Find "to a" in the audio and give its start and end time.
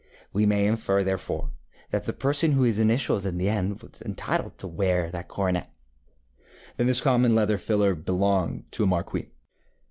8.71-8.87